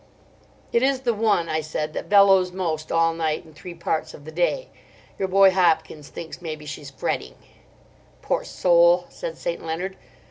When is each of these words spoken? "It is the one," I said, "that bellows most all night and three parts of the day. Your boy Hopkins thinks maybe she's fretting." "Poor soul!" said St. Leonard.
"It 0.73 0.81
is 0.81 1.01
the 1.01 1.13
one," 1.13 1.47
I 1.47 1.61
said, 1.61 1.93
"that 1.93 2.09
bellows 2.09 2.51
most 2.51 2.91
all 2.91 3.13
night 3.13 3.45
and 3.45 3.53
three 3.55 3.75
parts 3.75 4.15
of 4.15 4.25
the 4.25 4.31
day. 4.31 4.69
Your 5.19 5.27
boy 5.27 5.51
Hopkins 5.51 6.09
thinks 6.09 6.41
maybe 6.41 6.65
she's 6.65 6.89
fretting." 6.89 7.35
"Poor 8.23 8.43
soul!" 8.43 9.05
said 9.09 9.37
St. 9.37 9.63
Leonard. 9.63 9.97